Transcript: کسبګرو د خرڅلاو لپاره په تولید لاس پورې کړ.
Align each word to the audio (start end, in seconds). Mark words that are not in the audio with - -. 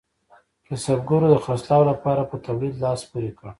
کسبګرو 0.65 1.27
د 1.31 1.35
خرڅلاو 1.43 1.89
لپاره 1.91 2.21
په 2.29 2.35
تولید 2.45 2.75
لاس 2.83 2.99
پورې 3.11 3.31
کړ. 3.37 3.47